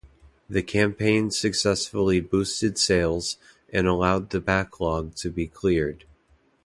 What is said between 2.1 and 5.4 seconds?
boosted sales and allowed the backlog to